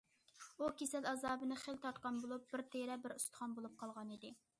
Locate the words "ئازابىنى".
1.11-1.57